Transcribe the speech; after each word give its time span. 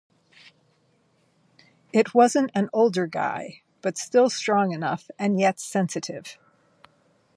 It 1.93 2.15
wasn't 2.15 2.49
an 2.55 2.71
older 2.73 3.05
guy, 3.05 3.61
but 3.83 3.99
still 3.99 4.31
strong 4.31 4.71
enough 4.71 5.11
and 5.19 5.39
yet 5.39 5.59
sensitive. 5.59 6.39